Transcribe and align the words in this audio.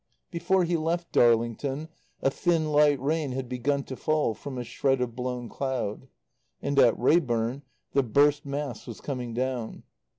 Before 0.31 0.63
he 0.63 0.77
left 0.77 1.11
Darlington, 1.11 1.87
a 2.23 2.31
thin, 2.31 2.71
light 2.71 2.99
rain 2.99 3.33
had 3.33 3.47
begun 3.47 3.83
to 3.83 3.95
fall 3.95 4.33
from 4.33 4.57
a 4.57 4.63
shred 4.63 4.99
of 4.99 5.15
blown 5.15 5.47
cloud; 5.47 6.07
and 6.59 6.79
at 6.79 6.97
Reyburn 6.97 7.61
the 7.93 8.01
burst 8.01 8.43
mass 8.43 8.87
was 8.87 8.99
coming 8.99 9.35
down. 9.35 9.83